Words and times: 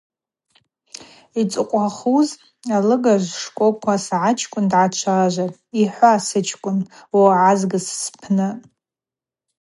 Йцӏыхъвахуз 1.39 2.29
алыгажв 2.75 3.33
шкӏвокӏва 3.41 3.95
сгӏачкӏвын 4.05 4.65
дгӏачважватӏ: 4.71 5.59
Йхӏва, 5.81 6.11
сычкӏвын, 6.27 6.79
угӏазгыз 7.15 7.85
спны. 8.01 8.49